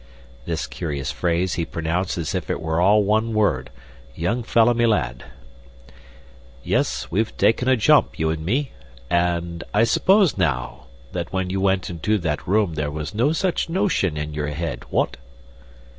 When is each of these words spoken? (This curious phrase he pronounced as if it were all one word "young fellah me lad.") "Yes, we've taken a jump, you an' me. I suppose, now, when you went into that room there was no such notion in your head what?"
(This 0.45 0.65
curious 0.65 1.11
phrase 1.11 1.53
he 1.53 1.63
pronounced 1.63 2.17
as 2.17 2.33
if 2.33 2.49
it 2.49 2.59
were 2.59 2.81
all 2.81 3.03
one 3.03 3.35
word 3.35 3.69
"young 4.15 4.41
fellah 4.41 4.73
me 4.73 4.87
lad.") 4.87 5.25
"Yes, 6.63 7.11
we've 7.11 7.37
taken 7.37 7.67
a 7.67 7.77
jump, 7.77 8.17
you 8.17 8.31
an' 8.31 8.43
me. 8.43 8.71
I 9.11 9.83
suppose, 9.83 10.37
now, 10.39 10.87
when 11.29 11.51
you 11.51 11.61
went 11.61 11.91
into 11.91 12.17
that 12.17 12.47
room 12.47 12.73
there 12.73 12.89
was 12.89 13.13
no 13.13 13.31
such 13.31 13.69
notion 13.69 14.17
in 14.17 14.33
your 14.33 14.47
head 14.47 14.85
what?" 14.89 15.17